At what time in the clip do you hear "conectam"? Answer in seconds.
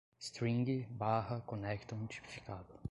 1.41-2.07